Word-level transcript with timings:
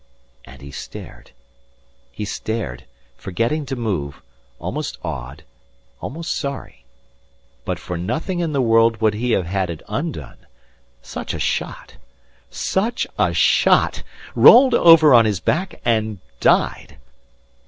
And 0.45 0.63
he 0.63 0.71
stared. 0.71 1.29
He 2.11 2.25
stared, 2.25 2.85
forgetting 3.17 3.67
to 3.67 3.75
move, 3.75 4.23
almost 4.57 4.97
awed, 5.03 5.43
almost 5.99 6.33
sorry. 6.35 6.85
But 7.65 7.77
for 7.77 7.99
nothing 7.99 8.39
in 8.39 8.51
the 8.51 8.63
world 8.63 8.99
would 8.99 9.13
he 9.13 9.33
have 9.33 9.45
had 9.45 9.69
it 9.69 9.83
undone. 9.87 10.37
Such 11.03 11.35
a 11.35 11.39
shot! 11.39 11.97
Such 12.49 13.05
a 13.19 13.31
shot! 13.35 14.01
Rolled 14.33 14.73
over 14.73 15.13
on 15.13 15.25
his 15.25 15.39
back, 15.39 15.79
and 15.85 16.17
died! 16.39 16.97